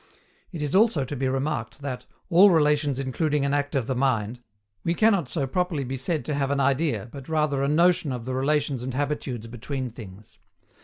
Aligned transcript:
It 0.51 0.63
is 0.63 0.73
also 0.73 1.05
to 1.05 1.15
be 1.15 1.27
remarked 1.27 1.83
that, 1.83 2.07
all 2.31 2.49
relations 2.49 2.97
including 2.97 3.45
an 3.45 3.53
act 3.53 3.75
of 3.75 3.85
the 3.85 3.93
mind, 3.93 4.39
we 4.83 4.95
cannot 4.95 5.29
so 5.29 5.45
properly 5.45 5.83
be 5.83 5.95
said 5.95 6.25
to 6.25 6.33
have 6.33 6.49
an 6.49 6.59
idea, 6.59 7.07
but 7.11 7.29
rather 7.29 7.61
a 7.61 7.67
notion 7.67 8.11
of 8.11 8.25
the 8.25 8.33
relations 8.33 8.81
and 8.81 8.95
habitudes 8.95 9.45
between 9.45 9.91
things. 9.91 10.39